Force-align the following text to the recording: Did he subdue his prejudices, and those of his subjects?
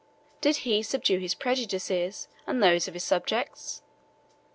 Did 0.41 0.55
he 0.65 0.81
subdue 0.81 1.19
his 1.19 1.35
prejudices, 1.35 2.27
and 2.47 2.63
those 2.63 2.87
of 2.87 2.95
his 2.95 3.03
subjects? 3.03 3.83